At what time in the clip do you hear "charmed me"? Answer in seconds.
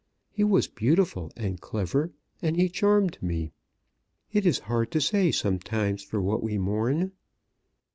2.69-3.51